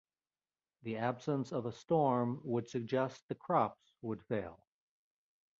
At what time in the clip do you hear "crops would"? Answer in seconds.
3.35-4.23